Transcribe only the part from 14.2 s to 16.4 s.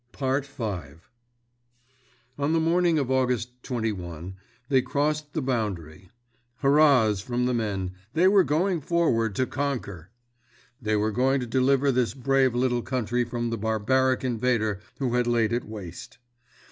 invader who had laid it waste.